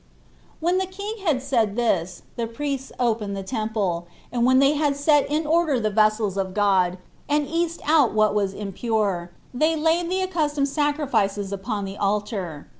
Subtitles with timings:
[0.53, 0.57] 2.
[0.61, 4.95] When the king had said this, the priests opened the temple; and when they had
[4.95, 6.97] set in order the vessels of God,
[7.29, 12.67] and east out what was impure, they laid the accustomed sacrifices upon the altar.